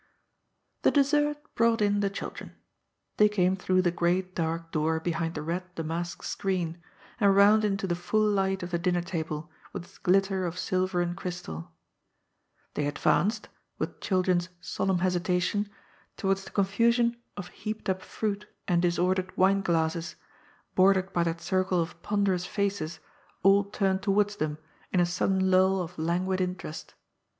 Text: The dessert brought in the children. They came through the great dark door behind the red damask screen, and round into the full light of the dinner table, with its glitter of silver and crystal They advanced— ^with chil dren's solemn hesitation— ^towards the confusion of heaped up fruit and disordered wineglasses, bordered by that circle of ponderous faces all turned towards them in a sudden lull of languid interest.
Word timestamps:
The 0.81 0.89
dessert 0.89 1.37
brought 1.53 1.79
in 1.79 1.99
the 1.99 2.09
children. 2.09 2.55
They 3.17 3.29
came 3.29 3.55
through 3.55 3.83
the 3.83 3.91
great 3.91 4.33
dark 4.33 4.71
door 4.71 4.99
behind 4.99 5.35
the 5.35 5.43
red 5.43 5.63
damask 5.75 6.23
screen, 6.23 6.81
and 7.19 7.35
round 7.35 7.63
into 7.63 7.85
the 7.85 7.93
full 7.93 8.27
light 8.27 8.63
of 8.63 8.71
the 8.71 8.79
dinner 8.79 9.03
table, 9.03 9.51
with 9.73 9.83
its 9.83 9.99
glitter 9.99 10.47
of 10.47 10.57
silver 10.57 11.01
and 11.03 11.15
crystal 11.15 11.71
They 12.73 12.87
advanced— 12.87 13.47
^with 13.79 14.01
chil 14.01 14.23
dren's 14.23 14.49
solemn 14.59 14.97
hesitation— 15.05 15.69
^towards 16.17 16.45
the 16.45 16.49
confusion 16.49 17.17
of 17.37 17.49
heaped 17.49 17.87
up 17.87 18.01
fruit 18.01 18.47
and 18.67 18.81
disordered 18.81 19.31
wineglasses, 19.37 20.15
bordered 20.73 21.13
by 21.13 21.23
that 21.25 21.41
circle 21.41 21.79
of 21.79 22.01
ponderous 22.01 22.47
faces 22.47 22.97
all 23.43 23.65
turned 23.65 24.01
towards 24.01 24.37
them 24.37 24.57
in 24.91 24.99
a 24.99 25.05
sudden 25.05 25.51
lull 25.51 25.79
of 25.79 25.95
languid 25.99 26.41
interest. 26.41 26.95